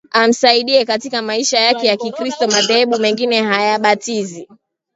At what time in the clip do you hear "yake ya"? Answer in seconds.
1.59-1.97